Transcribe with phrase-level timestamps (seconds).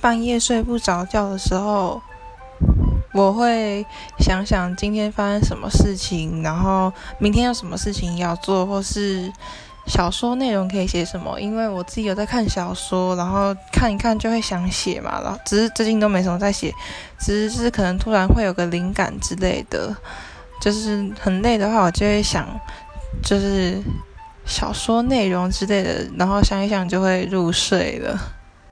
[0.00, 2.00] 半夜睡不着觉的时候，
[3.12, 3.84] 我会
[4.18, 9.32] 想想今天发生什么事情，然后明天有什么事情要做，或是
[9.86, 16.72] 小说内容可以写什么，因为我自己有在看小说，然后看一看就会想写嘛，然后只是最近都没什么在写。
[17.18, 19.96] 只是是可能突然会有个灵感之类的，
[20.60, 22.46] 就是很累的话，我就会想，
[23.22, 23.82] 就是
[24.44, 28.16] 小说内容之类的，然后想一想就会入睡了。